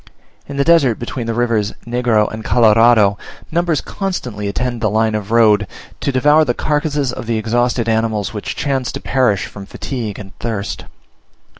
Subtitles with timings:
[0.47, 3.19] In the desert between the rivers Negro and Colorado,
[3.51, 5.67] numbers constantly attend the line of road
[5.99, 10.35] to devour the carcasses of the exhausted animals which chance to perish from fatigue and
[10.39, 10.85] thirst.